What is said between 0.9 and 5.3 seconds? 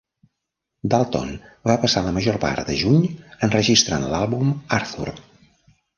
Dalton va passar la major part de juny enregistrant l'àlbum "Arthur".